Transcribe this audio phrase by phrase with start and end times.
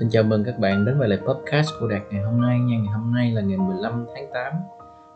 [0.00, 2.76] Xin chào mừng các bạn đến với lại podcast của Đạt ngày hôm nay nha.
[2.78, 4.52] Ngày hôm nay là ngày 15 tháng 8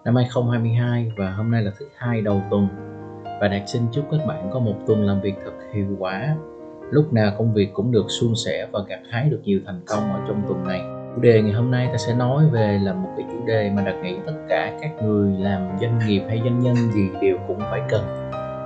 [0.05, 2.69] năm 2022 và hôm nay là thứ hai đầu tuần.
[3.41, 6.37] Và Đạt xin chúc các bạn có một tuần làm việc thật hiệu quả.
[6.91, 10.13] Lúc nào công việc cũng được suôn sẻ và gặt hái được nhiều thành công
[10.13, 10.81] ở trong tuần này.
[11.15, 13.83] Chủ đề ngày hôm nay ta sẽ nói về là một cái chủ đề mà
[13.83, 17.59] Đạt nghĩ tất cả các người làm doanh nghiệp hay doanh nhân gì đều cũng
[17.59, 18.03] phải cần.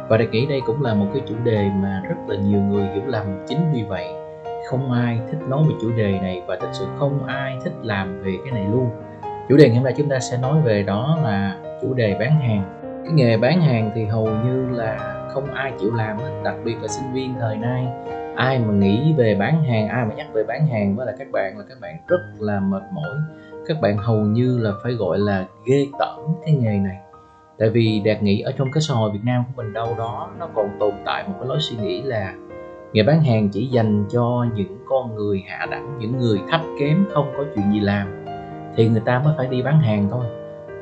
[0.09, 2.87] Và Đạt nghĩ đây cũng là một cái chủ đề mà rất là nhiều người
[2.87, 4.26] hiểu lầm chính vì vậy
[4.67, 8.23] không ai thích nói về chủ đề này và thực sự không ai thích làm
[8.23, 8.91] về cái này luôn.
[9.49, 12.41] Chủ đề ngày hôm nay chúng ta sẽ nói về đó là chủ đề bán
[12.41, 12.63] hàng.
[13.05, 16.77] Cái nghề bán hàng thì hầu như là không ai chịu làm hết, đặc biệt
[16.83, 17.87] là sinh viên thời nay.
[18.37, 21.29] Ai mà nghĩ về bán hàng, ai mà nhắc về bán hàng với là các
[21.33, 23.17] bạn là các bạn rất là mệt mỏi.
[23.67, 26.97] Các bạn hầu như là phải gọi là ghê tởm cái nghề này.
[27.59, 30.31] Tại vì đạt nghĩ ở trong cái xã hội việt nam của mình đâu đó
[30.39, 32.35] nó còn tồn tại một cái lối suy nghĩ là
[32.93, 37.07] nghề bán hàng chỉ dành cho những con người hạ đẳng, những người thấp kém,
[37.13, 38.25] không có chuyện gì làm,
[38.77, 40.25] thì người ta mới phải đi bán hàng thôi.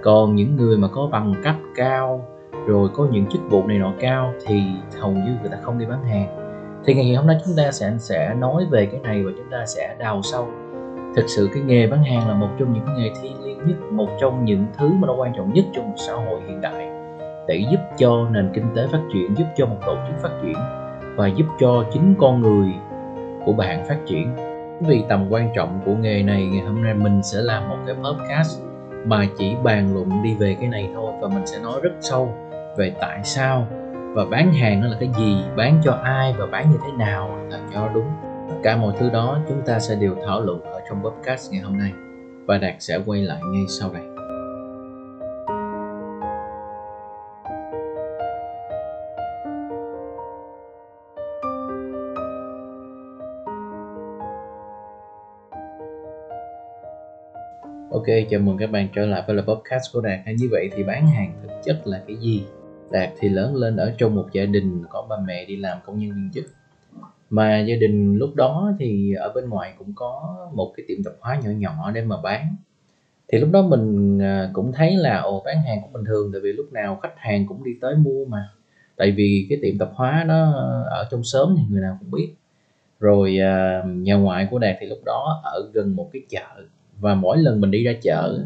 [0.02, 2.24] Còn những người mà có bằng cấp cao,
[2.66, 4.62] rồi có những chức vụ này nọ cao, thì
[5.00, 6.26] hầu như người ta không đi bán hàng.
[6.84, 9.66] Thì ngày hôm nay chúng ta sẽ sẽ nói về cái này và chúng ta
[9.66, 10.48] sẽ đào sâu.
[11.16, 14.08] Thực sự cái nghề bán hàng là một trong những nghề thiêng liêng nhất, một
[14.20, 16.90] trong những thứ mà nó quan trọng nhất trong một xã hội hiện đại,
[17.48, 20.54] để giúp cho nền kinh tế phát triển, giúp cho một tổ chức phát triển
[21.16, 22.72] và giúp cho chính con người
[23.44, 24.36] của bạn phát triển.
[24.80, 27.94] Vì tầm quan trọng của nghề này, ngày hôm nay mình sẽ làm một cái
[27.94, 28.60] podcast
[29.06, 32.34] mà chỉ bàn luận đi về cái này thôi và mình sẽ nói rất sâu
[32.78, 33.66] về tại sao
[34.14, 37.38] và bán hàng nó là cái gì, bán cho ai và bán như thế nào
[37.50, 38.06] là cho đúng.
[38.48, 41.62] Tất cả mọi thứ đó chúng ta sẽ đều thảo luận ở trong podcast ngày
[41.62, 41.92] hôm nay
[42.46, 44.13] và đạt sẽ quay lại ngay sau đây.
[58.04, 60.20] Ok, chào mừng các bạn trở lại với là podcast của Đạt.
[60.38, 62.42] Như vậy thì bán hàng thực chất là cái gì?
[62.90, 65.98] Đạt thì lớn lên ở trong một gia đình có ba mẹ đi làm công
[65.98, 66.44] nhân viên chức.
[67.30, 71.14] Mà gia đình lúc đó thì ở bên ngoài cũng có một cái tiệm tạp
[71.20, 72.56] hóa nhỏ nhỏ để mà bán.
[73.28, 76.40] Thì lúc đó mình à, cũng thấy là ồ bán hàng cũng bình thường tại
[76.40, 78.48] vì lúc nào khách hàng cũng đi tới mua mà.
[78.96, 80.52] Tại vì cái tiệm tạp hóa nó
[80.90, 82.34] ở trong sớm thì người nào cũng biết.
[83.00, 86.64] Rồi à, nhà ngoại của Đạt thì lúc đó ở gần một cái chợ
[87.04, 88.38] và mỗi lần mình đi ra chợ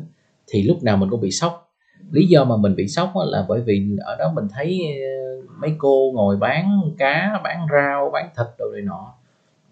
[0.46, 1.70] thì lúc nào mình cũng bị sốc.
[2.10, 5.74] Lý do mà mình bị sốc là bởi vì ở đó mình thấy ờ, mấy
[5.78, 9.14] cô ngồi bán cá bán rau bán thịt đồ này nọ.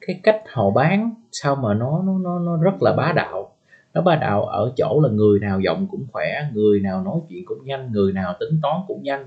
[0.00, 3.52] Cái cách họ bán sao mà nó nó nó, nó rất là bá đạo.
[3.94, 7.44] Nó bá đạo ở chỗ là người nào giọng cũng khỏe người nào nói chuyện
[7.46, 9.26] cũng nhanh người nào tính toán cũng nhanh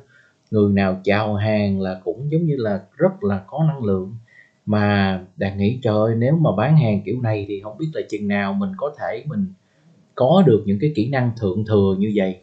[0.52, 4.16] người nào chào hàng là cũng giống như là rất là có năng lượng
[4.69, 8.28] mà đạt nghĩ trời nếu mà bán hàng kiểu này thì không biết là chừng
[8.28, 9.46] nào mình có thể mình
[10.16, 12.41] có được những cái kỹ năng thượng thừa như vậy.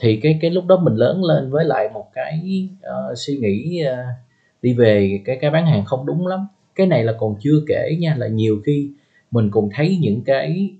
[0.00, 3.82] Thì cái cái lúc đó mình lớn lên với lại một cái uh, suy nghĩ
[3.82, 3.96] uh,
[4.62, 6.46] đi về cái cái bán hàng không đúng lắm.
[6.74, 8.90] Cái này là còn chưa kể nha là nhiều khi
[9.30, 10.70] mình còn thấy những cái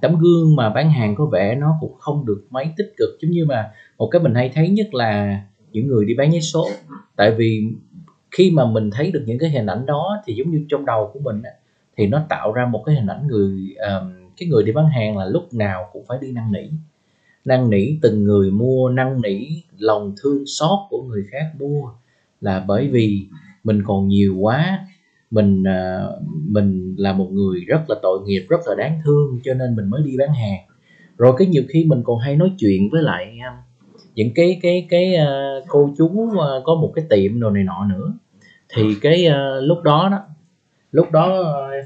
[0.00, 3.08] tấm gương mà bán hàng có vẻ nó cũng không được mấy tích cực.
[3.22, 5.40] Giống như mà một cái mình hay thấy nhất là
[5.72, 6.68] những người đi bán vé số.
[7.16, 7.62] Tại vì
[8.30, 11.10] khi mà mình thấy được những cái hình ảnh đó thì giống như trong đầu
[11.12, 11.42] của mình
[11.96, 15.16] thì nó tạo ra một cái hình ảnh người um, cái người đi bán hàng
[15.16, 16.68] là lúc nào cũng phải đi năn nỉ.
[17.44, 19.46] Năn nỉ từng người mua năn nỉ
[19.78, 21.90] lòng thương xót của người khác mua
[22.40, 23.26] là bởi vì
[23.64, 24.86] mình còn nhiều quá.
[25.30, 29.54] Mình uh, mình là một người rất là tội nghiệp rất là đáng thương cho
[29.54, 30.60] nên mình mới đi bán hàng.
[31.18, 33.67] Rồi cái nhiều khi mình còn hay nói chuyện với lại uh,
[34.18, 37.84] những cái cái cái uh, cô chú uh, có một cái tiệm đồ này nọ
[37.84, 38.12] nữa.
[38.68, 40.18] Thì cái uh, lúc đó đó
[40.92, 41.84] lúc đó uh,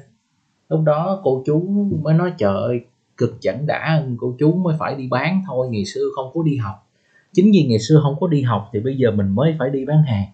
[0.68, 1.60] lúc đó cô chú
[2.02, 2.80] mới nói trời ơi
[3.16, 6.56] cực chẳng đã cô chú mới phải đi bán thôi ngày xưa không có đi
[6.56, 6.88] học.
[7.32, 9.84] Chính vì ngày xưa không có đi học thì bây giờ mình mới phải đi
[9.84, 10.26] bán hàng.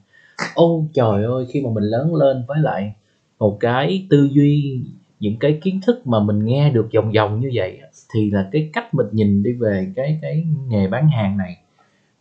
[0.55, 2.93] Ô trời ơi khi mà mình lớn lên với lại
[3.39, 4.81] một cái tư duy
[5.21, 7.81] những cái kiến thức mà mình nghe được vòng vòng như vậy
[8.15, 11.57] thì là cái cách mình nhìn đi về cái cái nghề bán hàng này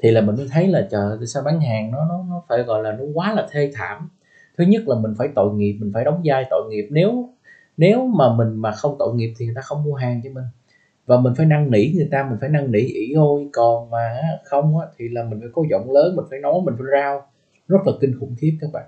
[0.03, 2.83] thì là mình mới thấy là trời sao bán hàng nó nó nó phải gọi
[2.83, 4.09] là nó quá là thê thảm.
[4.57, 6.87] Thứ nhất là mình phải tội nghiệp mình phải đóng vai tội nghiệp.
[6.91, 7.29] Nếu
[7.77, 10.43] nếu mà mình mà không tội nghiệp thì người ta không mua hàng cho mình.
[11.05, 14.21] Và mình phải năn nỉ người ta mình phải năn nỉ ỉ ôi còn mà
[14.45, 17.21] không á, thì là mình phải có giọng lớn mình phải nói mình phải rao.
[17.67, 18.85] Rất là kinh khủng khiếp các bạn.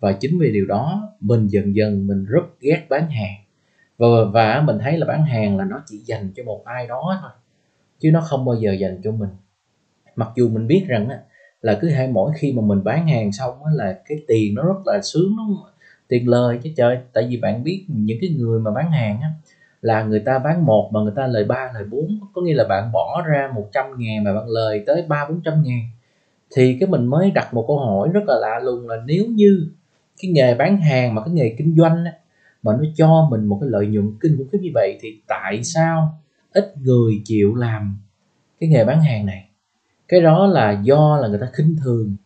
[0.00, 3.34] Và chính vì điều đó mình dần dần mình rất ghét bán hàng.
[3.98, 7.18] Và, và mình thấy là bán hàng là nó chỉ dành cho một ai đó
[7.22, 7.30] thôi
[7.98, 9.28] chứ nó không bao giờ dành cho mình
[10.20, 11.18] mặc dù mình biết rằng á,
[11.62, 14.62] là cứ hay mỗi khi mà mình bán hàng xong á, là cái tiền nó
[14.62, 15.44] rất là sướng nó
[16.08, 16.98] tiền lời chứ trời.
[17.12, 19.28] Tại vì bạn biết những cái người mà bán hàng á
[19.82, 22.64] là người ta bán một mà người ta lời ba lời bốn có nghĩa là
[22.64, 25.80] bạn bỏ ra 100 ngàn mà bạn lời tới ba bốn trăm ngàn.
[26.56, 29.68] Thì cái mình mới đặt một câu hỏi rất là lạ lùng là nếu như
[30.22, 32.12] cái nghề bán hàng mà cái nghề kinh doanh á,
[32.62, 35.64] mà nó cho mình một cái lợi nhuận kinh khủng khiếp như vậy thì tại
[35.64, 36.18] sao
[36.52, 37.98] ít người chịu làm
[38.60, 39.49] cái nghề bán hàng này?
[40.10, 42.16] Cái đó là do là người ta khinh thường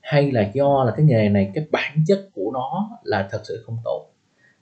[0.00, 3.62] hay là do là cái nghề này cái bản chất của nó là thật sự
[3.66, 4.06] không tốt?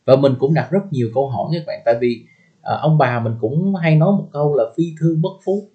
[0.04, 2.24] Và mình cũng đặt rất nhiều câu hỏi các bạn tại vì
[2.62, 5.68] à, ông bà mình cũng hay nói một câu là phi thương bất phú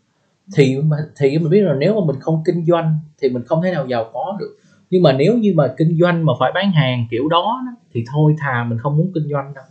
[0.55, 0.77] thì
[1.17, 3.87] thì mình biết là nếu mà mình không kinh doanh thì mình không thể nào
[3.87, 4.57] giàu có được.
[4.89, 7.61] Nhưng mà nếu như mà kinh doanh mà phải bán hàng kiểu đó
[7.93, 9.65] thì thôi thà mình không muốn kinh doanh đâu.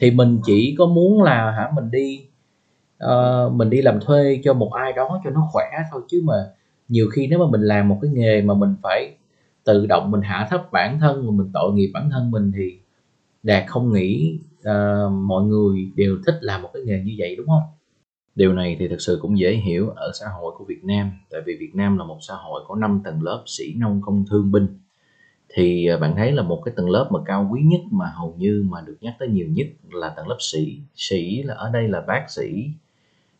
[0.00, 2.26] Thì mình chỉ có muốn là hả mình đi
[3.04, 6.34] uh, mình đi làm thuê cho một ai đó cho nó khỏe thôi chứ mà
[6.92, 9.14] nhiều khi nếu mà mình làm một cái nghề mà mình phải
[9.64, 12.78] tự động mình hạ thấp bản thân mà mình tội nghiệp bản thân mình thì
[13.42, 17.46] đạt không nghĩ uh, mọi người đều thích làm một cái nghề như vậy đúng
[17.46, 17.62] không?
[18.34, 21.40] Điều này thì thực sự cũng dễ hiểu ở xã hội của Việt Nam tại
[21.46, 24.52] vì Việt Nam là một xã hội có 5 tầng lớp sĩ nông công thương
[24.52, 24.66] binh.
[25.54, 28.34] Thì ờ, bạn thấy là một cái tầng lớp mà cao quý nhất mà hầu
[28.38, 30.78] như mà được nhắc tới nhiều nhất là tầng lớp sĩ.
[30.94, 32.66] Sĩ là ở đây là bác sĩ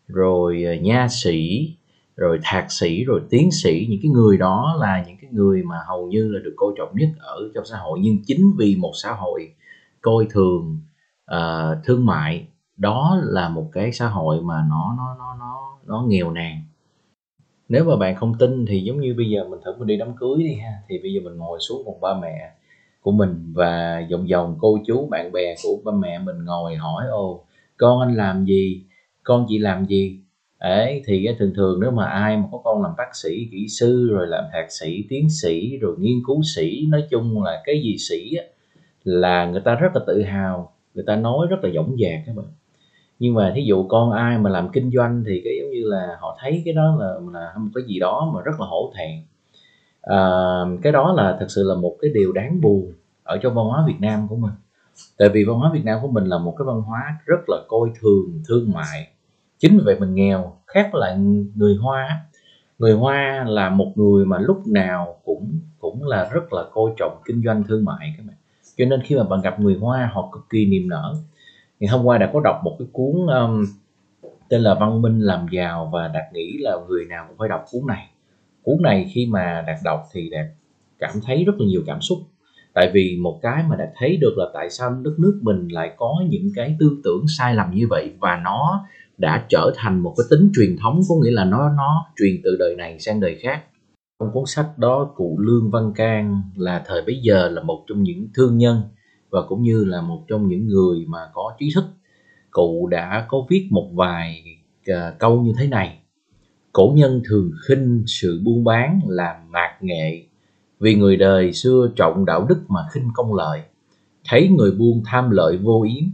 [0.08, 1.68] rồi ờ, nha sĩ
[2.16, 5.76] rồi thạc sĩ rồi tiến sĩ những cái người đó là những cái người mà
[5.88, 7.98] hầu như là được coi trọng nhất ở trong xã hội.
[8.02, 9.54] Nhưng chính vì một xã hội
[10.00, 10.78] coi thường
[11.34, 16.04] uh, thương mại đó là một cái xã hội mà nó nó nó nó nó
[16.08, 16.62] nghèo nàn.
[17.68, 20.16] Nếu mà bạn không tin thì giống như bây giờ mình thử mình đi đám
[20.16, 20.72] cưới đi ha.
[20.88, 22.52] Thì bây giờ mình ngồi xuống một ba mẹ
[23.00, 27.06] của mình và vòng vòng cô chú bạn bè của ba mẹ mình ngồi hỏi
[27.06, 27.44] ồ
[27.76, 28.84] con anh làm gì?
[29.22, 30.20] Con chị làm gì?
[30.62, 33.66] Ấy thì cái thường thường nếu mà ai mà có con làm bác sĩ kỹ
[33.68, 37.82] sư rồi làm thạc sĩ tiến sĩ rồi nghiên cứu sĩ nói chung là cái
[37.82, 38.44] gì sĩ á,
[39.04, 42.36] là người ta rất là tự hào người ta nói rất là dõng dạc các
[42.36, 42.46] bạn.
[43.18, 46.16] Nhưng mà thí dụ con ai mà làm kinh doanh thì cái giống như là
[46.20, 49.18] họ thấy cái đó là là một cái gì đó mà rất là hổ thẹn.
[50.02, 50.16] À,
[50.82, 52.92] cái đó là thật sự là một cái điều đáng buồn
[53.22, 54.52] ở trong văn hóa Việt Nam của mình.
[55.18, 57.56] Tại vì văn hóa Việt Nam của mình là một cái văn hóa rất là
[57.68, 59.11] coi thường thương mại
[59.62, 61.18] chính vì vậy mình nghèo khác lại
[61.54, 62.20] người Hoa
[62.78, 67.22] người Hoa là một người mà lúc nào cũng cũng là rất là coi trọng
[67.24, 68.36] kinh doanh thương mại các bạn.
[68.76, 71.14] Cho nên khi mà bạn gặp người Hoa họ cực kỳ niềm nở.
[71.80, 73.64] Thì hôm qua đã có đọc một cái cuốn um,
[74.48, 77.64] tên là Văn minh làm giàu và Đạt nghĩ là người nào cũng phải đọc
[77.72, 78.08] cuốn này.
[78.62, 80.46] Cuốn này khi mà Đạt đọc thì Đạt
[80.98, 82.18] cảm thấy rất là nhiều cảm xúc.
[82.72, 85.92] Tại vì một cái mà Đạt thấy được là tại sao đất nước mình lại
[85.96, 88.84] có những cái tư tưởng sai lầm như vậy và nó
[89.18, 92.56] đã trở thành một cái tính truyền thống có nghĩa là nó nó truyền từ
[92.58, 93.62] đời này sang đời khác.
[94.20, 98.02] Trong cuốn sách đó cụ Lương Văn Can là thời bấy giờ là một trong
[98.02, 98.82] những thương nhân
[99.30, 101.84] và cũng như là một trong những người mà có trí thức.
[102.50, 104.44] Cụ đã có viết một vài
[104.90, 105.98] uh, câu như thế này.
[106.72, 110.26] Cổ nhân thường khinh sự buôn bán là mạc nghệ.
[110.80, 113.60] Vì người đời xưa trọng đạo đức mà khinh công lợi.
[114.28, 116.04] Thấy người buôn tham lợi vô yếm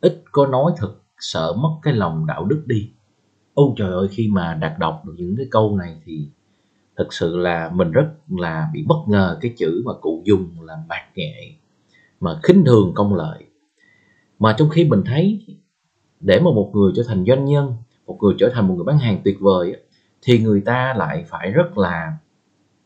[0.00, 2.90] ít có nói thật sợ mất cái lòng đạo đức đi.
[3.54, 6.28] Ôi trời ơi, khi mà đạt đọc được những cái câu này thì
[6.96, 10.76] thực sự là mình rất là bị bất ngờ cái chữ mà cụ dùng là
[10.88, 11.52] bạc nghệ,
[12.20, 13.44] mà khinh thường công lợi.
[14.38, 15.46] Mà trong khi mình thấy
[16.20, 17.74] để mà một người trở thành doanh nhân,
[18.06, 19.76] một người trở thành một người bán hàng tuyệt vời
[20.22, 22.16] thì người ta lại phải rất là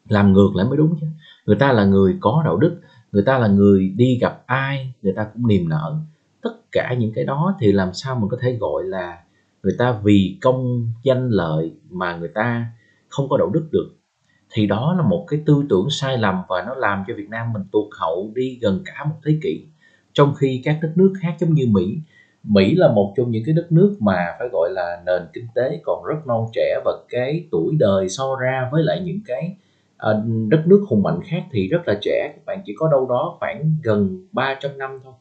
[0.09, 1.07] làm ngược lại mới đúng chứ.
[1.47, 2.81] Người ta là người có đạo đức,
[3.13, 5.99] người ta là người đi gặp ai, người ta cũng niềm nở
[6.75, 9.19] cả những cái đó thì làm sao mình có thể gọi là
[9.63, 12.67] người ta vì công danh lợi mà người ta
[13.09, 13.91] không có đạo đức được.
[14.53, 17.53] Thì đó là một cái tư tưởng sai lầm và nó làm cho Việt Nam
[17.53, 19.65] mình tụt hậu đi gần cả một thế kỷ.
[20.13, 21.99] Trong khi các đất nước khác giống như Mỹ
[22.45, 25.81] Mỹ là một trong những cái đất nước mà phải gọi là nền kinh tế
[25.85, 29.57] còn rất non trẻ và cái tuổi đời so ra với lại những cái
[29.97, 32.33] ờ, đất nước hùng mạnh khác thì rất là trẻ.
[32.35, 35.13] Các bạn chỉ có đâu đó khoảng gần 300 năm thôi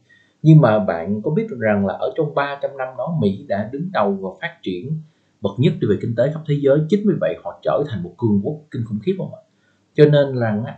[0.43, 3.89] nhưng mà bạn có biết rằng là ở trong 300 năm đó Mỹ đã đứng
[3.93, 5.01] đầu và phát triển
[5.41, 6.79] bậc nhất về kinh tế khắp thế giới.
[6.89, 9.41] Chính vì vậy họ trở thành một cường quốc kinh khủng khiếp không ạ?
[9.93, 10.77] Cho nên là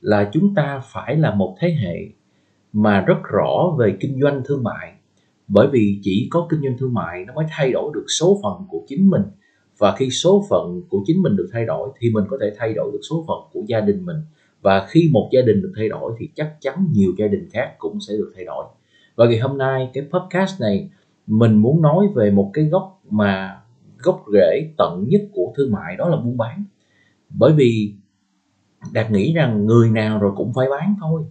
[0.00, 2.08] là chúng ta phải là một thế hệ
[2.72, 4.92] mà rất rõ về kinh doanh thương mại.
[5.48, 8.66] Bởi vì chỉ có kinh doanh thương mại nó mới thay đổi được số phận
[8.68, 9.22] của chính mình.
[9.78, 12.74] Và khi số phận của chính mình được thay đổi thì mình có thể thay
[12.74, 14.16] đổi được số phận của gia đình mình.
[14.62, 17.74] Và khi một gia đình được thay đổi thì chắc chắn nhiều gia đình khác
[17.78, 18.64] cũng sẽ được thay đổi
[19.16, 20.90] và ngày hôm nay cái podcast này,
[21.26, 23.60] mình muốn nói về một cái gốc mà
[23.98, 26.64] gốc rễ tận nhất của thương mại, đó là buôn bán.
[27.30, 27.94] Bởi vì
[28.92, 31.22] đạt nghĩ rằng người nào rồi cũng phải bán thôi.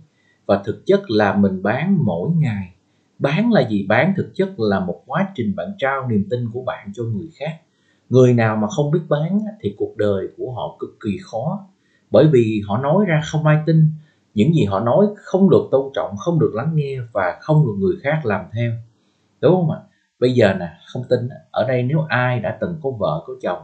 [0.45, 2.73] Và thực chất là mình bán mỗi ngày.
[3.19, 3.85] Bán là gì?
[3.89, 7.29] Bán thực chất là một quá trình bạn trao niềm tin của bạn cho người
[7.35, 7.61] khác.
[8.09, 11.67] Người nào mà không biết bán thì cuộc đời của họ cực kỳ khó.
[12.11, 13.89] Bởi vì họ nói ra không ai tin
[14.35, 17.73] những gì họ nói không được tôn trọng, không được lắng nghe và không được
[17.79, 18.71] người khác làm theo.
[19.41, 19.79] Đúng không ạ?
[20.19, 21.19] Bây giờ nè, không tin,
[21.51, 23.59] ở đây nếu ai đã từng có vợ, có chồng,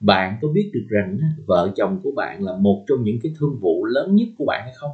[0.00, 3.58] bạn có biết được rằng vợ chồng của bạn là một trong những cái thương
[3.60, 4.90] vụ lớn nhất của bạn hay không?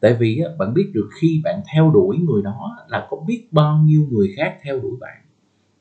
[0.00, 3.78] Tại vì bạn biết được khi bạn theo đuổi người đó là có biết bao
[3.78, 5.16] nhiêu người khác theo đuổi bạn.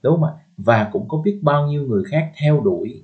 [0.03, 0.31] Đúng không ạ?
[0.57, 3.03] Và cũng có biết bao nhiêu người khác theo đuổi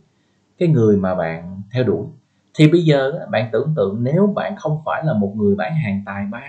[0.58, 2.06] cái người mà bạn theo đuổi
[2.56, 6.04] thì bây giờ bạn tưởng tượng nếu bạn không phải là một người bán hàng
[6.06, 6.44] tài ba,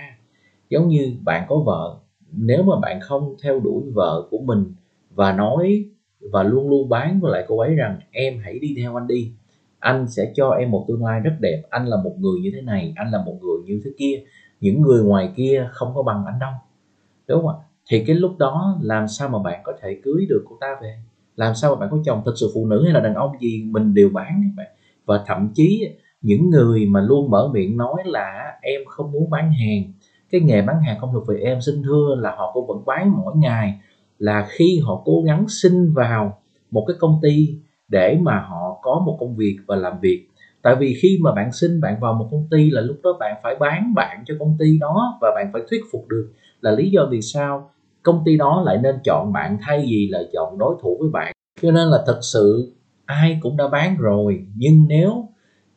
[0.69, 1.97] giống như bạn có vợ,
[2.31, 4.73] nếu mà bạn không theo đuổi vợ của mình
[5.09, 5.85] và nói
[6.31, 9.31] và luôn luôn bán với lại cô ấy rằng, em hãy đi theo anh đi,
[9.79, 12.61] anh sẽ cho em một tương lai rất đẹp, anh là một người như thế
[12.61, 14.23] này, anh là một người như thế kia,
[14.59, 16.51] những người ngoài kia không có bằng anh đâu.
[17.27, 17.55] Đúng không ạ?
[17.89, 20.97] Thì cái lúc đó làm sao mà bạn có thể cưới được cô ta về?
[21.35, 23.63] Làm sao mà bạn có chồng thật sự phụ nữ hay là đàn ông gì
[23.71, 24.67] mình đều bán các bạn?
[25.05, 25.87] Và thậm chí
[26.21, 29.93] những người mà luôn mở miệng nói là em không muốn bán hàng,
[30.31, 33.11] cái nghề bán hàng không thuộc về em xin thưa là họ cũng vẫn bán
[33.17, 33.79] mỗi ngày,
[34.19, 36.37] là khi họ cố gắng xin vào
[36.71, 40.27] một cái công ty để mà họ có một công việc và làm việc.
[40.61, 43.35] Tại vì khi mà bạn xin bạn vào một công ty là lúc đó bạn
[43.43, 46.31] phải bán bạn cho công ty đó và bạn phải thuyết phục được
[46.61, 47.69] là lý do vì sao
[48.03, 51.33] công ty đó lại nên chọn bạn thay vì là chọn đối thủ với bạn.
[51.61, 52.73] Cho nên là thật sự
[53.05, 54.45] ai cũng đã bán rồi.
[54.55, 55.29] Nhưng nếu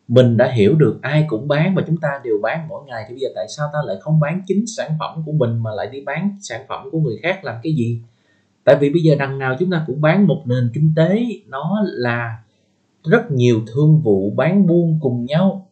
[0.09, 3.15] mình đã hiểu được ai cũng bán và chúng ta đều bán mỗi ngày, thì
[3.15, 5.87] bây giờ tại sao ta lại không bán chính sản phẩm của mình mà lại
[5.93, 8.01] đi bán sản phẩm của người khác làm cái gì?
[8.65, 11.83] Tại vì bây giờ đằng nào chúng ta cũng bán một nền kinh tế, nó
[11.85, 12.39] là
[13.05, 15.69] rất nhiều thương vụ bán buôn cùng nhau,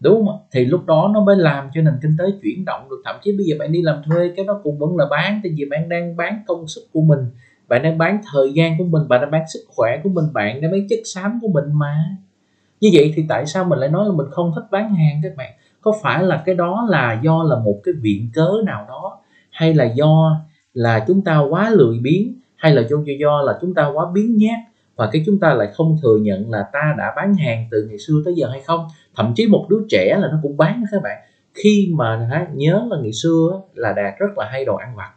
[0.00, 3.02] đúng không thì lúc đó nó mới làm cho nền kinh tế chuyển động được.
[3.04, 5.52] Thậm chí bây giờ bạn đi làm thuê cái đó cũng vẫn là bán, tại
[5.56, 7.20] vì bạn đang bán công sức của mình
[7.68, 10.60] bạn đang bán thời gian của mình, bạn đang bán sức khỏe của mình, bạn
[10.60, 12.04] đang bán chất xám của mình mà.
[12.80, 15.32] Như vậy thì tại sao mình lại nói là mình không thích bán hàng các
[15.36, 15.52] bạn?
[15.80, 19.18] Có phải là cái đó là do là một cái viện cớ nào đó?
[19.50, 20.40] Hay là do
[20.74, 22.34] là chúng ta quá lười biếng?
[22.56, 24.58] Hay là do do là chúng ta quá biến nhát?
[24.96, 27.98] Và cái chúng ta lại không thừa nhận là ta đã bán hàng từ ngày
[27.98, 28.86] xưa tới giờ hay không?
[29.16, 31.18] Thậm chí một đứa trẻ là nó cũng bán đó các bạn.
[31.54, 35.10] Khi mà nhớ là ngày xưa là đạt rất là hay đồ ăn vặt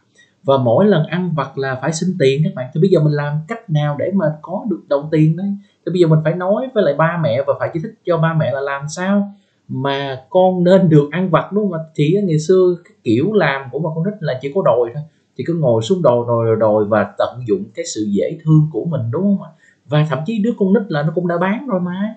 [0.44, 2.70] và mỗi lần ăn vặt là phải xin tiền các bạn.
[2.74, 5.46] Thì bây giờ mình làm cách nào để mà có được đồng tiền đấy
[5.86, 8.18] thì bây giờ mình phải nói với lại ba mẹ và phải giải thích cho
[8.18, 9.32] ba mẹ là làm sao
[9.68, 11.84] mà con nên được ăn vặt, đúng không ạ?
[11.94, 15.02] Thì ngày xưa cái kiểu làm của mà con nít là chỉ có đòi thôi.
[15.36, 18.84] Thì cứ ngồi xuống đồi rồi đòi và tận dụng cái sự dễ thương của
[18.84, 19.50] mình, đúng không ạ?
[19.86, 22.14] Và thậm chí đứa con nít là nó cũng đã bán rồi mà.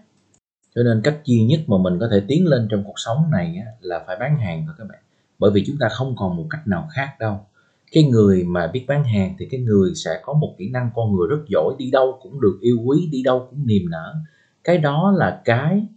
[0.75, 3.55] Cho nên cách duy nhất mà mình có thể tiến lên trong cuộc sống này
[3.82, 5.00] là phải bán hàng thôi các bạn.
[5.39, 7.39] Bởi vì chúng ta không còn một cách nào khác đâu
[7.92, 11.15] cái người mà biết bán hàng thì cái người sẽ có một kỹ năng con
[11.15, 14.15] người rất giỏi, đi đâu cũng được yêu quý, đi đâu cũng niềm nở.
[14.63, 15.88] Cái đó là cái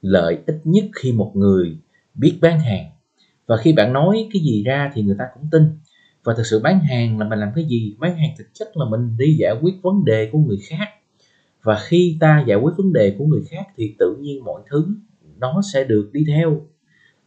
[0.00, 1.78] lợi ích nhất khi một người
[2.14, 2.90] biết bán hàng.
[3.46, 5.62] Và khi bạn nói cái gì ra thì người ta cũng tin.
[6.24, 7.96] Và thực sự bán hàng là mình làm cái gì?
[7.98, 10.88] Bán hàng thực chất là mình đi giải quyết vấn đề của người khác.
[11.62, 14.86] Và khi ta giải quyết vấn đề của người khác thì tự nhiên mọi thứ
[15.38, 16.60] nó sẽ được đi theo.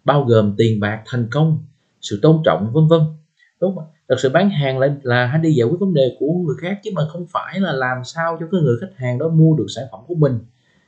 [0.03, 1.63] Bao gồm tiền bạc, thành công,
[2.01, 3.01] sự tôn trọng, vân vân.
[3.61, 6.27] Đúng không thật sự bán hàng là là hãy đi giải quyết vấn đề của
[6.45, 9.29] người khác, chứ mà không phải là làm sao cho cái người khách hàng đó
[9.29, 10.39] mua được sản phẩm của mình.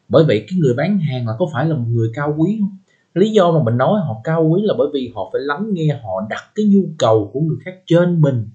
[0.09, 2.77] Bởi vậy cái người bán hàng là có phải là một người cao quý không?
[3.13, 5.99] Lý do mà mình nói họ cao quý là bởi vì họ phải lắng nghe,
[6.03, 8.49] họ đặt cái nhu cầu của người khác trên mình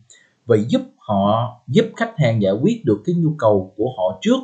[0.47, 4.39] và giúp họ, giúp khách hàng giải quyết được cái nhu cầu của họ trước.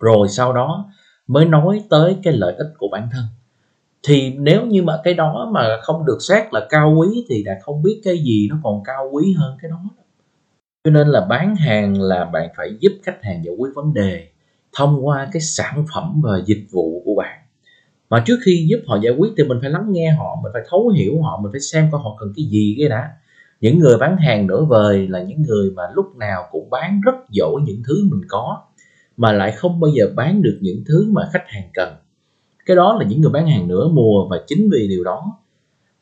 [0.00, 0.92] Rồi sau đó
[1.26, 3.24] mới nói tới cái lợi ích của bản thân
[4.02, 7.58] thì nếu như mà cái đó mà không được xét là cao quý thì đã
[7.62, 9.82] không biết cái gì nó còn cao quý hơn cái đó.
[10.84, 14.28] Cho nên là bán hàng là bạn phải giúp khách hàng giải quyết vấn đề
[14.76, 17.38] thông qua cái sản phẩm và dịch vụ của bạn.
[18.10, 20.62] Mà trước khi giúp họ giải quyết thì mình phải lắng nghe họ, mình phải
[20.70, 23.10] thấu hiểu họ, mình phải xem coi họ cần cái gì cái đã.
[23.60, 27.14] Những người bán hàng nửa vời là những người mà lúc nào cũng bán rất
[27.30, 28.62] giỏi những thứ mình có,
[29.16, 31.94] mà lại không bao giờ bán được những thứ mà khách hàng cần
[32.70, 35.36] cái đó là những người bán hàng nửa mùa và chính vì điều đó,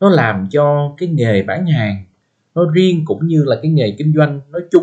[0.00, 2.04] nó làm cho cái nghề bán hàng
[2.54, 4.82] nó riêng cũng như là cái nghề kinh doanh nói chung,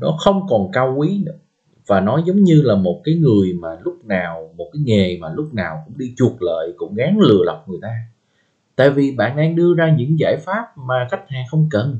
[0.00, 1.32] nó không còn cao quý nữa.
[1.86, 5.28] Và nó giống như là một cái người mà lúc nào, một cái nghề mà
[5.34, 7.94] lúc nào cũng đi chuột lợi, cũng gán lừa lọc người ta.
[8.76, 11.98] Tại vì bạn đang đưa ra những giải pháp mà khách hàng không cần.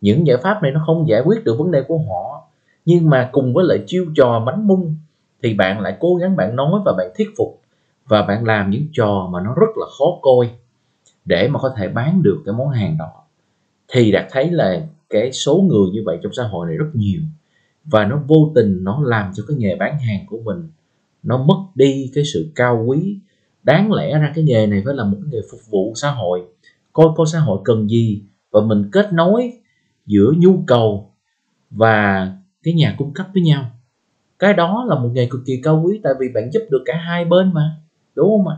[0.00, 2.48] Những giải pháp này nó không giải quyết được vấn đề của họ.
[2.84, 4.96] Nhưng mà cùng với lại chiêu trò bánh mung
[5.42, 7.57] thì bạn lại cố gắng bạn nói và bạn thuyết phục
[8.08, 10.50] và bạn làm những trò mà nó rất là khó coi
[11.24, 13.10] để mà có thể bán được cái món hàng đó.
[13.88, 17.20] Thì đạt thấy là cái số người như vậy trong xã hội này rất nhiều.
[17.84, 20.68] Và nó vô tình nó làm cho cái nghề bán hàng của mình
[21.22, 23.18] nó mất đi cái sự cao quý.
[23.62, 26.44] Đáng lẽ ra cái nghề này phải là một cái nghề phục vụ xã hội.
[26.92, 29.52] Coi coi xã hội cần gì và mình kết nối
[30.06, 31.12] giữa nhu cầu
[31.70, 33.70] và cái nhà cung cấp với nhau.
[34.38, 36.96] Cái đó là một nghề cực kỳ cao quý tại vì bạn giúp được cả
[36.96, 37.76] hai bên mà
[38.18, 38.56] đúng không ạ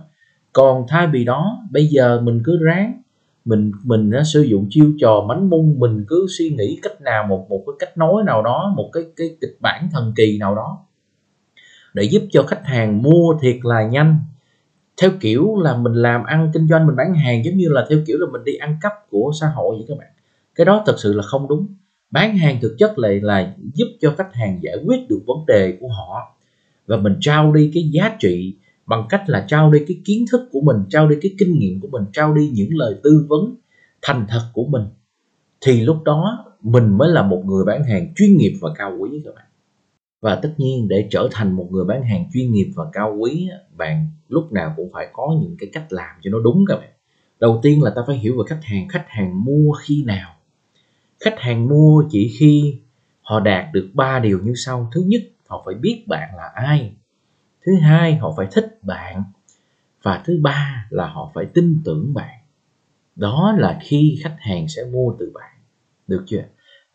[0.53, 3.03] còn thay vì đó, bây giờ mình cứ ráng.
[3.45, 7.27] Mình mình đã sử dụng chiêu trò mánh mung mình cứ suy nghĩ cách nào
[7.29, 10.55] một một cái cách nói nào đó, một cái cái kịch bản thần kỳ nào
[10.55, 10.79] đó.
[11.95, 14.19] Để giúp cho khách hàng mua thiệt là nhanh.
[15.03, 17.99] Theo kiểu là mình làm ăn kinh doanh, mình bán hàng, giống như là theo
[18.07, 20.09] kiểu là mình đi ăn cắp của xã hội vậy các bạn.
[20.55, 21.67] Cái đó thật sự là không đúng.
[22.11, 25.79] Bán hàng thực chất là là giúp cho khách hàng giải quyết được vấn đề
[25.81, 26.37] của họ.
[26.87, 28.57] Và mình trao đi cái giá trị
[28.91, 31.81] bằng cách là trao đi cái kiến thức của mình, trao đi cái kinh nghiệm
[31.81, 33.57] của mình, trao đi những lời tư vấn
[34.03, 34.83] thành thật của mình,
[35.61, 39.23] thì lúc đó mình mới là một người bán hàng chuyên nghiệp và cao quý
[39.25, 39.45] các bạn.
[40.21, 43.49] Và tất nhiên để trở thành một người bán hàng chuyên nghiệp và cao quý
[43.77, 46.91] bạn lúc nào cũng phải có những cái cách làm cho nó đúng các bạn.
[47.41, 50.31] Đầu tiên là ta phải hiểu về khách hàng khách hàng mua khi nào.
[51.21, 52.81] Khách hàng mua chỉ khi
[53.23, 54.91] họ đạt được ba điều như sau.
[54.95, 56.93] Thứ nhất, họ phải biết bạn là ai
[57.67, 59.23] thứ hai họ phải thích bạn.
[60.03, 62.39] Và thứ ba là họ phải tin tưởng bạn.
[63.17, 65.53] Đó là khi khách hàng sẽ mua từ bạn.
[66.07, 66.43] Được chưa?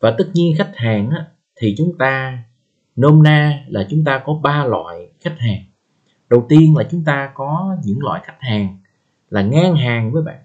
[0.00, 2.38] Và tất nhiên khách hàng á, thì chúng ta
[2.96, 5.62] nôm na là chúng ta có ba loại khách hàng.
[6.30, 8.78] Đầu tiên là chúng ta có những loại khách hàng
[9.30, 10.38] là ngang hàng với bạn.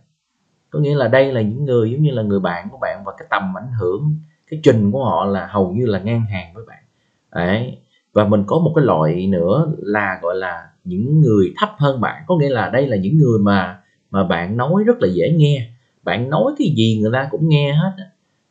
[0.70, 3.14] Có nghĩa là đây là những người giống như là người bạn của bạn và
[3.18, 4.16] cái tầm ảnh hưởng
[4.48, 6.84] cái trình của họ là hầu như là ngang hàng với bạn.
[7.32, 7.78] Đấy
[8.14, 12.24] và mình có một cái loại nữa là, gọi là, những người thấp hơn bạn.
[12.28, 13.78] Có nghĩa là đây là những người mà
[14.12, 15.70] mà bạn nói rất là dễ nghe.
[16.04, 17.92] Bạn nói cái gì người ta cũng nghe hết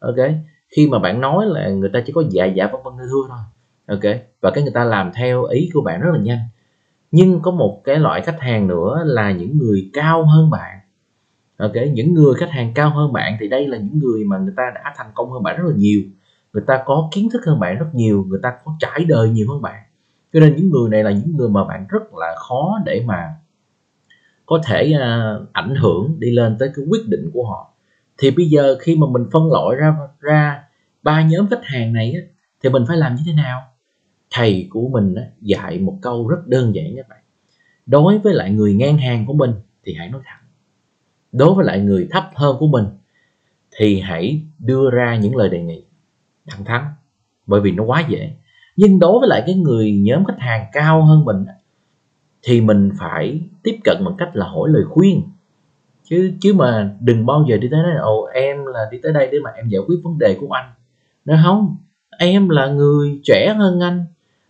[0.00, 0.16] ok?
[0.76, 3.38] Khi mà bạn nói là người ta chỉ có dạ dạ vân vân thưa thôi.
[3.86, 4.20] Ok?
[4.40, 6.38] Và cái người ta làm theo ý của bạn rất là nhanh.
[7.10, 10.78] Nhưng có một cái loại khách hàng nữa là những người cao hơn bạn.
[11.56, 11.72] Ok?
[11.92, 14.62] Những người khách hàng cao hơn bạn thì đây là những người mà người ta
[14.74, 16.00] đã thành công hơn bạn rất là nhiều
[16.52, 19.46] người ta có kiến thức hơn bạn rất nhiều người ta có trải đời nhiều
[19.52, 19.82] hơn bạn.
[20.32, 23.34] Cho nên những người này là những người mà bạn rất là khó để mà
[24.46, 27.74] có thể uh, ảnh hưởng đi lên tới cái quyết định của họ.
[28.18, 30.62] Thì bây giờ khi mà mình phân loại ra ra
[31.02, 32.20] ba nhóm khách hàng này á,
[32.62, 33.60] thì mình phải làm như thế nào?
[34.30, 37.18] Thầy của mình á, dạy một câu rất đơn giản các bạn.
[37.86, 39.52] Đối với lại người ngang hàng của mình
[39.84, 40.42] thì hãy nói thẳng.
[41.32, 42.84] Đối với lại người thấp hơn của mình
[43.76, 45.84] thì hãy đưa ra những lời đề nghị
[46.50, 46.84] thẳng thắn,
[47.46, 48.32] bởi vì nó quá dễ.
[48.76, 51.44] Nhưng đối với lại cái người nhóm khách hàng cao hơn mình
[52.42, 55.22] thì mình phải tiếp cận bằng cách là hỏi lời khuyên.
[56.04, 59.28] Chứ chứ mà đừng bao giờ đi tới nói ồ, em là đi tới đây
[59.32, 60.70] để mà em giải quyết vấn đề của anh.
[61.24, 61.76] Nói không,
[62.18, 64.04] em là người trẻ hơn anh,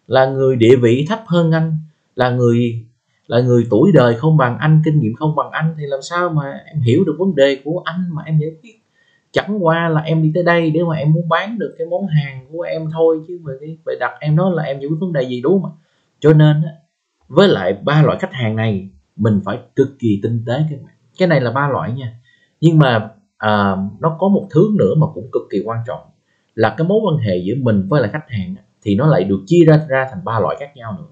[0.06, 1.78] là người địa vị thấp hơn anh,
[2.14, 2.86] là người
[3.26, 6.28] là người tuổi đời không bằng anh, kinh nghiệm không bằng anh, thì làm sao
[6.28, 8.79] mà em hiểu được vấn đề của anh mà em giải quyết?
[9.32, 12.06] Chẳng qua là em đi tới đây để mà em muốn bán được cái món
[12.06, 14.96] hàng của em thôi chứ về cái về đặt em nói là em giải quyết
[15.00, 15.72] vấn đề gì đúng không
[16.20, 16.62] cho nên
[17.28, 20.94] với lại ba loại khách hàng này mình phải cực kỳ tinh tế các bạn.
[21.18, 22.20] Cái này là ba loại nha.
[22.60, 26.00] Nhưng mà à, nó có một thứ nữa mà cũng cực kỳ quan trọng
[26.54, 29.40] là cái mối quan hệ giữa mình với lại khách hàng thì nó lại được
[29.46, 31.08] chia ra ra thành ba loại khác nhau nữa.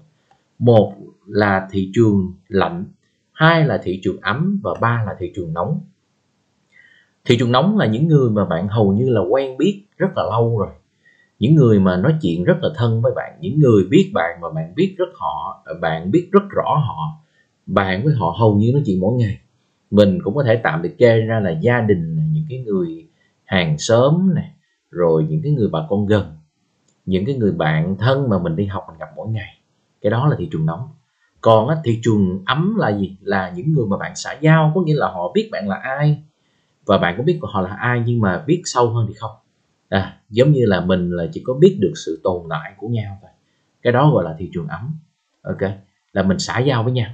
[0.59, 0.93] Một
[1.27, 2.85] là thị trường lạnh
[3.31, 5.81] hai là thị trường ấm và ba là thị trường nóng
[7.25, 10.23] thị trường nóng là những người mà bạn hầu như là quen biết rất là
[10.23, 10.69] lâu rồi.
[11.39, 14.47] Những người mà nói chuyện rất là thân với bạn những người biết bạn mà
[14.55, 16.97] bạn biết rất họ bạn biết rất rõ họ
[17.65, 19.37] bạn với họ hầu như nói chuyện mỗi ngày.
[19.91, 23.07] Mình cũng có thể tạm liệt kê ra là gia đình những cái người
[23.45, 24.51] hàng xóm này
[24.91, 26.25] rồi những cái người bà con gần
[27.09, 29.57] những cái người bạn thân mà mình đi học mình gặp mỗi ngày.
[30.01, 30.89] Cái đó là thị trường nóng.
[31.41, 33.17] Còn á, thị trường ấm là gì?
[33.21, 36.23] Là những người mà bạn xã giao có nghĩa là họ biết bạn là ai
[36.89, 39.31] và bạn có biết họ là ai nhưng mà biết sâu hơn thì không?
[39.89, 43.17] À, giống như là mình là chỉ có biết được sự tồn tại của nhau
[43.21, 43.31] thôi.
[43.81, 44.99] Cái đó gọi là thị trường ấm.
[45.41, 45.71] Ok
[46.13, 47.11] là mình xã giao với nhau.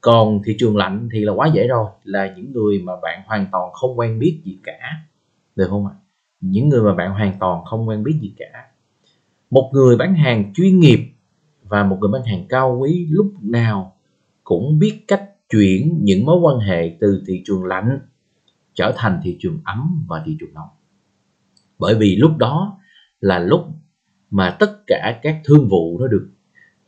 [0.00, 3.46] Còn thị trường lạnh thì là quá dễ rồi là những người mà bạn hoàn
[3.52, 4.78] toàn không quen biết gì cả.
[5.56, 5.92] Được không ạ?
[6.40, 8.66] Những người mà bạn hoàn toàn không quen biết gì cả.
[9.50, 11.00] Một người bán hàng chuyên nghiệp
[11.62, 13.96] và một người bán hàng cao quý lúc nào
[14.44, 17.98] cũng biết cách chuyển những mối quan hệ từ thị trường lạnh
[18.78, 20.68] trở thành thị trường ấm và thị trường nóng.
[21.78, 22.78] Bởi vì lúc đó
[23.20, 23.60] là lúc
[24.30, 26.28] mà tất cả các thương vụ nó được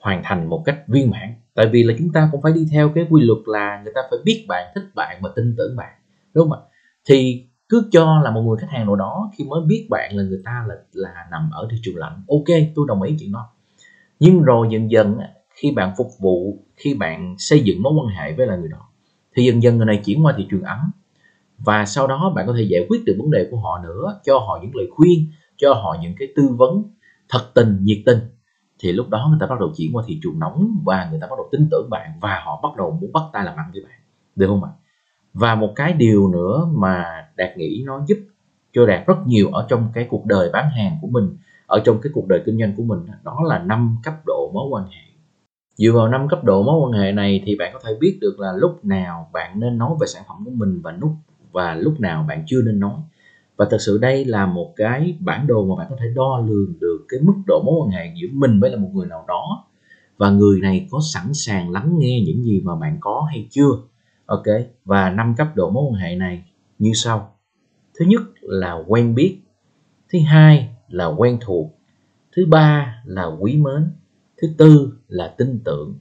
[0.00, 1.34] hoàn thành một cách viên mãn.
[1.54, 4.00] Tại vì là chúng ta cũng phải đi theo cái quy luật là người ta
[4.10, 5.94] phải biết bạn, thích bạn và tin tưởng bạn,
[6.34, 6.64] đúng không ạ?
[7.08, 10.22] Thì cứ cho là một người khách hàng nào đó khi mới biết bạn là
[10.22, 13.48] người ta là là nằm ở thị trường lạnh, ok, tôi đồng ý chuyện đó.
[14.20, 15.18] Nhưng rồi dần dần
[15.50, 18.88] khi bạn phục vụ, khi bạn xây dựng mối quan hệ với là người đó,
[19.36, 20.90] thì dần dần người này chuyển qua thị trường ấm
[21.64, 24.38] và sau đó bạn có thể giải quyết được vấn đề của họ nữa, cho
[24.38, 26.82] họ những lời khuyên, cho họ những cái tư vấn
[27.28, 28.18] thật tình, nhiệt tình.
[28.78, 31.26] Thì lúc đó người ta bắt đầu chuyển qua thị trường nóng và người ta
[31.26, 33.82] bắt đầu tin tưởng bạn và họ bắt đầu muốn bắt tay làm ăn với
[33.84, 33.98] bạn.
[34.36, 34.70] Được không ạ?
[35.32, 37.04] Và một cái điều nữa mà
[37.36, 38.18] đạt nghĩ nó giúp
[38.72, 42.00] cho đạt rất nhiều ở trong cái cuộc đời bán hàng của mình, ở trong
[42.02, 45.10] cái cuộc đời kinh doanh của mình, đó là năm cấp độ mối quan hệ.
[45.74, 48.40] Dựa vào năm cấp độ mối quan hệ này thì bạn có thể biết được
[48.40, 51.12] là lúc nào bạn nên nói về sản phẩm của mình và lúc
[51.52, 53.00] và lúc nào bạn chưa nên nói.
[53.56, 56.74] Và thật sự đây là một cái bản đồ mà bạn có thể đo lường
[56.80, 59.66] được cái mức độ mối quan hệ giữa mình với là một người nào đó.
[60.16, 63.70] Và người này có sẵn sàng lắng nghe những gì mà bạn có hay chưa?
[64.26, 64.46] Ok,
[64.84, 66.44] và năm cấp độ mối quan hệ này
[66.78, 67.36] như sau.
[67.98, 69.38] Thứ nhất là quen biết.
[70.12, 71.78] Thứ hai là quen thuộc.
[72.36, 73.90] Thứ ba là quý mến.
[74.42, 75.98] Thứ tư là tin tưởng.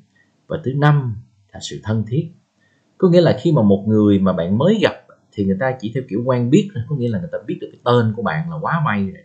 [0.48, 1.16] Và thứ năm
[1.54, 2.32] là sự thân thiết.
[2.98, 4.94] Có nghĩa là khi mà một người mà bạn mới gặp
[5.34, 7.68] thì người ta chỉ theo kiểu quen biết có nghĩa là người ta biết được
[7.72, 9.24] cái tên của bạn là quá may rồi.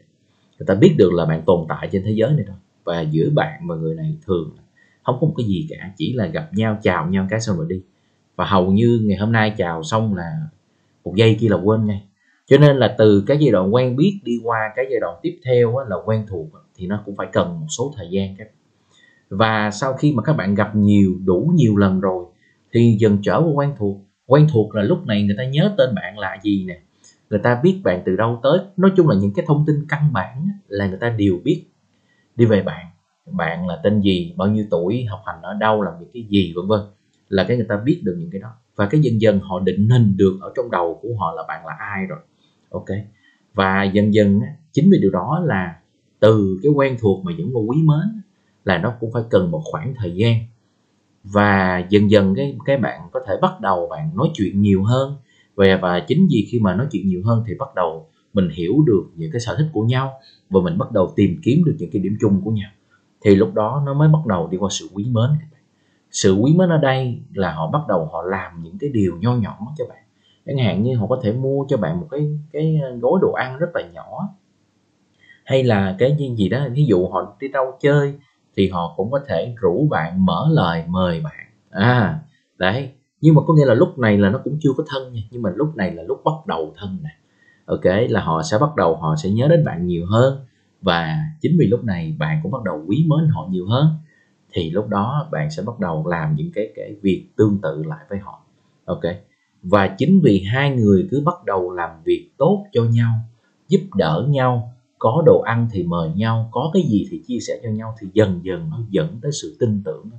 [0.58, 2.56] Người ta biết được là bạn tồn tại trên thế giới này thôi.
[2.84, 4.50] Và giữa bạn và người này thường
[5.02, 5.90] không có một cái gì cả.
[5.96, 7.80] Chỉ là gặp nhau, chào nhau cái xong rồi đi.
[8.36, 10.32] Và hầu như ngày hôm nay chào xong là
[11.04, 12.02] một giây kia là quên ngay.
[12.46, 15.38] Cho nên là từ cái giai đoạn quen biết đi qua cái giai đoạn tiếp
[15.44, 18.48] theo là quen thuộc thì nó cũng phải cần một số thời gian các.
[19.30, 22.24] Và sau khi mà các bạn gặp nhiều, đủ nhiều lần rồi,
[22.72, 25.94] thì dần trở qua quen thuộc quen thuộc là lúc này người ta nhớ tên
[25.94, 26.80] bạn là gì nè.
[27.30, 28.58] Người ta biết bạn từ đâu tới.
[28.76, 31.64] Nói chung là những cái thông tin căn bản là người ta đều biết.
[32.36, 32.86] Đi về bạn.
[33.32, 36.52] Bạn là tên gì, bao nhiêu tuổi, học hành ở đâu, làm những cái gì,
[36.56, 36.80] vân vân.
[37.28, 38.48] Là cái người ta biết được những cái đó.
[38.76, 41.66] Và cái dần dần họ định hình được ở trong đầu của họ là bạn
[41.66, 42.18] là ai rồi.
[42.70, 42.88] Ok.
[43.54, 44.40] Và dần dần
[44.72, 45.76] chính vì điều đó là
[46.20, 48.22] từ cái quen thuộc mà những vào quý mến
[48.64, 50.34] là nó cũng phải cần một khoảng thời gian
[51.24, 55.16] và dần dần cái cái bạn có thể bắt đầu bạn nói chuyện nhiều hơn.
[55.54, 58.74] Và và chính vì khi mà nói chuyện nhiều hơn thì bắt đầu mình hiểu
[58.86, 60.12] được những cái sở thích của nhau
[60.50, 62.70] và mình bắt đầu tìm kiếm được những cái điểm chung của nhau.
[63.24, 65.30] Thì lúc đó nó mới bắt đầu đi qua sự quý mến
[66.14, 69.36] sự quý mến ở đây là họ bắt đầu họ làm những cái điều nho
[69.36, 69.98] nhỏ cho bạn.
[70.46, 73.58] Chẳng hạn như họ có thể mua cho bạn một cái cái gói đồ ăn
[73.58, 74.28] rất là nhỏ.
[75.44, 78.14] Hay là cái gì đó, ví dụ họ đi đâu chơi
[78.56, 81.46] thì họ cũng có thể rủ bạn mở lời mời bạn.
[81.70, 82.20] À
[82.58, 82.90] đấy,
[83.20, 85.42] nhưng mà có nghĩa là lúc này là nó cũng chưa có thân nha, nhưng
[85.42, 87.10] mà lúc này là lúc bắt đầu thân nè.
[87.66, 90.38] Ok, là họ sẽ bắt đầu họ sẽ nhớ đến bạn nhiều hơn
[90.82, 93.88] và chính vì lúc này bạn cũng bắt đầu quý mến họ nhiều hơn,
[94.52, 98.04] thì lúc đó bạn sẽ bắt đầu làm những cái cái việc tương tự lại
[98.10, 98.42] với họ.
[98.84, 99.02] Ok,
[99.62, 103.12] và chính vì hai người cứ bắt đầu làm việc tốt cho nhau,
[103.68, 104.73] giúp đỡ nhau
[105.04, 108.06] có đồ ăn thì mời nhau, có cái gì thì chia sẻ cho nhau thì
[108.12, 110.10] dần dần nó dẫn tới sự tin tưởng.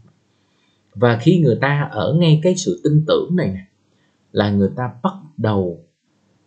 [0.95, 3.65] Và khi người ta ở ngay cái sự tin tưởng này nè,
[4.31, 5.79] là người ta bắt đầu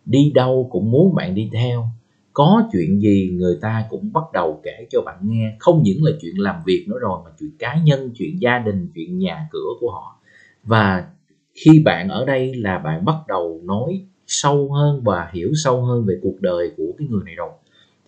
[0.05, 1.87] đi đâu cũng muốn bạn đi theo.
[2.33, 5.55] Có chuyện gì người ta cũng bắt đầu kể cho bạn nghe.
[5.59, 8.89] Không những là chuyện làm việc nữa rồi, mà chuyện cá nhân, chuyện gia đình,
[8.95, 10.19] chuyện nhà cửa của họ.
[10.63, 11.07] Và
[11.53, 16.05] khi bạn ở đây là bạn bắt đầu nói sâu hơn và hiểu sâu hơn
[16.05, 17.51] về cuộc đời của cái người này rồi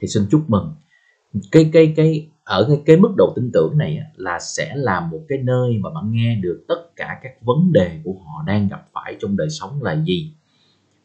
[0.02, 0.76] thì xin chúc mừng.
[1.52, 5.20] Cái cái cái ở cái, cái mức độ tin tưởng này là sẽ là một
[5.28, 8.88] cái nơi mà bạn nghe được tất cả các vấn đề của họ đang gặp
[8.94, 10.34] phải trong đời sống là gì.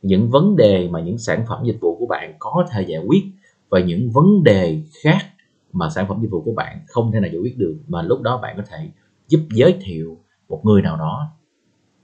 [0.02, 3.24] Những vấn đề mà những sản phẩm dịch vụ của bạn có thể giải quyết
[3.68, 5.26] và những vấn đề khác
[5.72, 8.22] mà sản phẩm dịch vụ của bạn không thể nào giải quyết được mà lúc
[8.22, 8.88] đó bạn có thể
[9.28, 11.28] giúp giới thiệu một người nào đó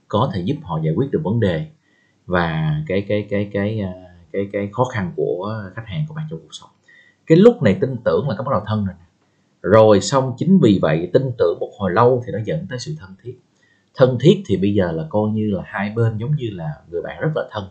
[0.07, 1.67] có thể giúp họ giải quyết được vấn đề
[2.25, 3.93] và cái cái cái cái cái
[4.31, 6.69] cái, cái khó khăn của khách hàng của bạn trong cuộc sống
[7.27, 8.95] cái lúc này tin tưởng là có bắt đầu thân rồi.
[9.61, 12.95] Rồi xong chính vì vậy tin tưởng một hồi lâu thì nó dẫn tới sự
[12.99, 13.39] thân thiết.
[13.95, 17.01] Thân thiết thì bây giờ là coi như là hai bên giống như là người
[17.01, 17.63] bạn rất là thân.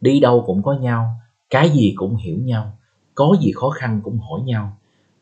[0.00, 1.14] Đi đâu cũng có nhau,
[1.50, 2.72] cái gì cũng hiểu nhau,
[3.14, 4.76] có gì khó khăn cũng hỏi nhau.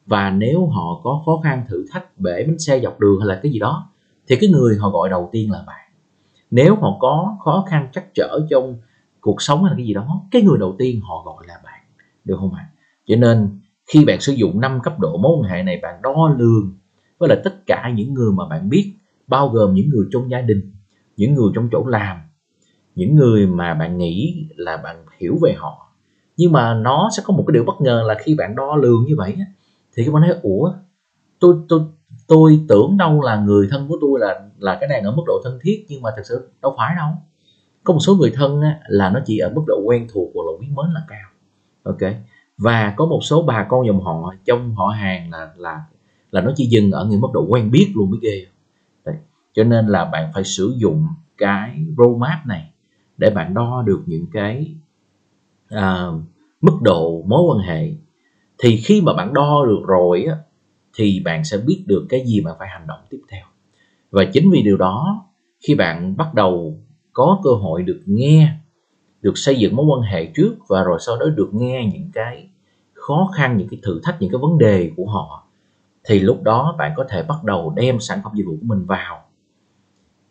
[0.07, 3.41] Và nếu họ có khó khăn thử thách bể bánh xe dọc đường hay là
[3.43, 3.91] cái gì đó,
[4.29, 5.91] thì cái người họ gọi đầu tiên là bạn.
[6.51, 8.77] Nếu họ có khó khăn trắc trở trong
[9.21, 11.81] cuộc sống hay là cái gì đó, cái người đầu tiên họ gọi là bạn.
[12.25, 12.69] Được không ạ?
[13.07, 13.61] Cho nên
[13.93, 16.79] khi bạn sử dụng năm cấp độ mối quan hệ này bạn đo lường
[17.19, 18.93] với là tất cả những người mà bạn biết
[19.27, 20.73] bao gồm những người trong gia đình
[21.17, 22.17] những người trong chỗ làm
[22.95, 25.93] những người mà bạn nghĩ là bạn hiểu về họ.
[26.37, 29.05] Nhưng mà nó sẽ có một cái điều bất ngờ là khi bạn đo lường
[29.05, 29.37] như vậy
[29.97, 30.73] thì các bạn nói ủa
[31.41, 31.81] tôi tôi
[32.29, 35.41] tôi tưởng đâu là người thân của tôi là là cái này ở mức độ
[35.45, 37.11] thân thiết nhưng mà thật sự đâu phải đâu.
[37.85, 40.43] Có một số người thân á, là nó chỉ ở mức độ quen thuộc hoặc
[40.47, 41.31] là quý mến là cao.
[41.83, 42.13] Ok
[42.59, 45.85] và có một số bà con dòng họ trong họ hàng là là
[46.31, 48.47] là nó chỉ dừng ở những mức độ quen biết luôn mới ghê
[49.05, 49.17] Đấy.
[49.53, 51.07] cho nên là bạn phải sử dụng
[51.39, 52.71] cái roadmap này
[53.17, 54.75] để bạn đo được những cái
[55.69, 56.07] à,
[56.61, 57.93] mức độ mối quan hệ
[58.59, 60.37] thì khi mà bạn đo được rồi á,
[60.95, 63.45] thì bạn sẽ biết được cái gì mà phải hành động tiếp theo
[64.11, 65.27] và chính vì điều đó
[65.61, 66.79] khi bạn bắt đầu
[67.13, 68.53] có cơ hội được nghe
[69.23, 72.49] được xây dựng mối quan hệ trước và rồi sau đó được nghe những cái
[72.95, 75.47] khó khăn, những cái thử thách, những cái vấn đề của họ,
[76.05, 78.85] thì lúc đó bạn có thể bắt đầu đem sản phẩm dịch vụ của mình
[78.87, 79.25] vào,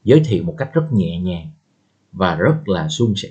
[0.04, 1.52] giới thiệu một cách rất nhẹ nhàng
[2.12, 3.30] và rất là suôn sẻ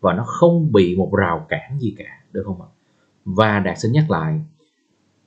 [0.00, 2.68] và nó không bị một rào cản gì cả, được không ạ?
[3.24, 4.40] Và đạt xin nhắc lại,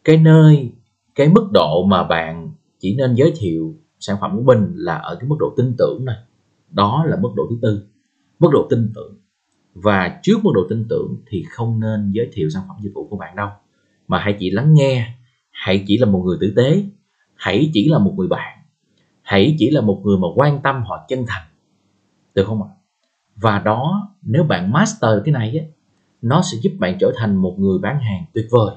[0.04, 0.72] cái nơi,
[1.16, 5.16] cái mức độ mà bạn chỉ nên giới thiệu sản phẩm của mình là ở
[5.16, 6.18] cái mức độ tin tưởng này.
[6.70, 7.88] Đó là mức độ thứ tư.
[8.40, 9.21] Mức độ tin tưởng
[9.74, 13.08] và trước mức độ tin tưởng thì không nên giới thiệu sản phẩm dịch vụ
[13.10, 13.50] của bạn đâu.
[14.08, 15.14] Mà hãy chỉ lắng nghe,
[15.52, 16.84] hãy chỉ là một người tử tế,
[17.36, 18.58] hãy chỉ là một người bạn,
[19.22, 21.48] hãy chỉ là một người mà quan tâm họ chân thành.
[22.34, 22.70] Được không ạ?
[23.36, 25.66] Và đó, nếu bạn master cái này á,
[26.22, 28.76] nó sẽ giúp bạn trở thành một người bán hàng tuyệt vời.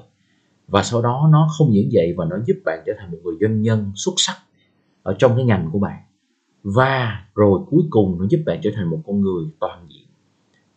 [0.66, 3.34] Và sau đó nó không những vậy và nó giúp bạn trở thành một người
[3.40, 4.36] doanh nhân xuất sắc
[5.02, 6.02] ở trong cái ngành của bạn.
[6.62, 10.03] Và rồi cuối cùng nó giúp bạn trở thành một con người toàn diện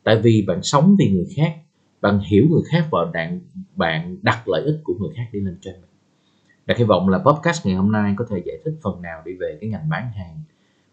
[0.07, 1.55] tại vì bạn sống vì người khác,
[2.01, 3.39] bạn hiểu người khác và bạn
[3.75, 5.73] bạn đặt lợi ích của người khác đi lên trên.
[5.73, 5.89] Mình
[6.65, 9.31] Đạt hy vọng là podcast ngày hôm nay có thể giải thích phần nào đi
[9.39, 10.41] về cái ngành bán hàng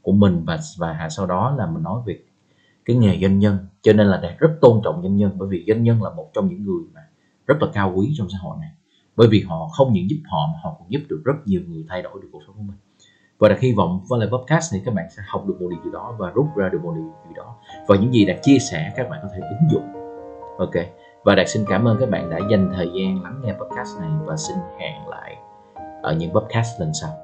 [0.03, 2.19] của mình và và sau đó là mình nói về
[2.85, 3.59] cái nghề doanh nhân.
[3.83, 6.31] Cho nên là đạt rất tôn trọng doanh nhân, bởi vì doanh nhân là một
[6.35, 7.01] trong những người mà
[7.47, 8.71] rất là cao quý trong xã hội này.
[9.17, 11.85] Bởi vì họ không những giúp họ mà họ còn giúp được rất nhiều người
[11.89, 12.79] thay đổi được cuộc sống của mình
[13.39, 15.81] và đặt hy vọng với lại podcast này các bạn sẽ học được một điều
[15.85, 17.57] gì đó và rút ra được một điều gì đó.
[17.89, 19.85] Và những gì đạt chia sẻ, các bạn có thể ứng dụng.
[20.59, 20.87] Ok.
[21.25, 24.11] Và đạt xin cảm ơn các bạn đã dành thời gian lắng nghe podcast này
[24.25, 25.37] và xin hẹn lại
[26.03, 27.24] ở những podcast lần sau.